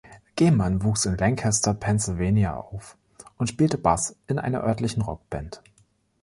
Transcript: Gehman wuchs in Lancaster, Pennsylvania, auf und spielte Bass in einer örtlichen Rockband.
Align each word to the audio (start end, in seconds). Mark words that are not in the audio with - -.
Gehman 0.35 0.81
wuchs 0.81 1.05
in 1.05 1.15
Lancaster, 1.15 1.75
Pennsylvania, 1.75 2.55
auf 2.55 2.97
und 3.37 3.49
spielte 3.49 3.77
Bass 3.77 4.15
in 4.25 4.39
einer 4.39 4.63
örtlichen 4.63 5.03
Rockband. 5.03 5.61